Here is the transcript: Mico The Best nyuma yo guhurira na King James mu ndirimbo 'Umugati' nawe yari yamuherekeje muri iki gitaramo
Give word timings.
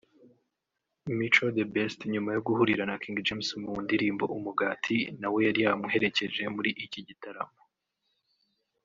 Mico 1.17 1.45
The 1.55 1.65
Best 1.73 1.99
nyuma 2.13 2.29
yo 2.35 2.41
guhurira 2.47 2.83
na 2.87 2.95
King 3.03 3.17
James 3.25 3.49
mu 3.63 3.73
ndirimbo 3.85 4.23
'Umugati' 4.27 5.03
nawe 5.19 5.39
yari 5.47 5.59
yamuherekeje 5.65 6.43
muri 6.55 6.69
iki 6.85 7.01
gitaramo 7.07 7.61